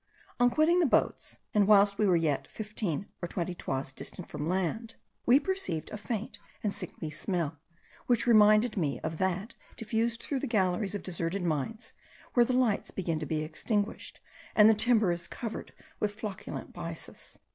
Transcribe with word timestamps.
On 0.39 0.49
quitting 0.49 0.79
the 0.79 0.87
boats, 0.87 1.37
and 1.53 1.67
whilst 1.67 1.99
we 1.99 2.07
were 2.07 2.15
yet 2.15 2.47
fifteen 2.47 3.09
or 3.21 3.27
twenty 3.27 3.53
toises 3.53 3.93
distant 3.93 4.29
from 4.31 4.49
land, 4.49 4.95
we 5.27 5.39
perceived 5.39 5.91
a 5.91 5.97
faint 5.97 6.39
and 6.63 6.73
sickly 6.73 7.11
smell, 7.11 7.59
which 8.07 8.25
reminded 8.25 8.75
me 8.77 8.99
of 9.01 9.19
that 9.19 9.53
diffused 9.77 10.23
through 10.23 10.39
the 10.39 10.47
galleries 10.47 10.95
of 10.95 11.03
deserted 11.03 11.43
mines, 11.43 11.93
where 12.33 12.47
the 12.47 12.51
lights 12.51 12.89
begin 12.89 13.19
to 13.19 13.27
be 13.27 13.43
extinguished, 13.43 14.21
and 14.55 14.67
the 14.67 14.73
timber 14.73 15.11
is 15.11 15.27
covered 15.27 15.71
with 15.99 16.19
flocculent 16.19 16.73
byssus. 16.73 17.37